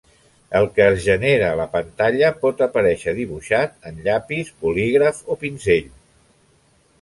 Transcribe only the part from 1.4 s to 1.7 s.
a la